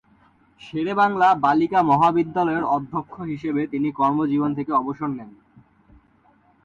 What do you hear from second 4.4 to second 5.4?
থেকে অবসর নেন।